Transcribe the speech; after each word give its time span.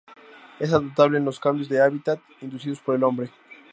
Es 0.59 0.71
adaptable 0.73 1.19
a 1.19 1.21
los 1.21 1.39
cambios 1.39 1.69
de 1.69 1.79
hábitat 1.79 2.19
inducidos 2.41 2.79
por 2.79 2.95
el 2.95 3.03
hombre. 3.03 3.29